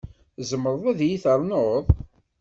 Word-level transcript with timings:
Tzemreḍ 0.37 0.83
ad 0.91 0.99
iyi 1.05 1.17
ternuḍ? 1.23 1.85